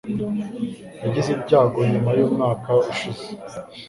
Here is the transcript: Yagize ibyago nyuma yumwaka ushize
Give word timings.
Yagize 1.03 1.29
ibyago 1.37 1.79
nyuma 1.91 2.09
yumwaka 2.17 2.71
ushize 2.91 3.27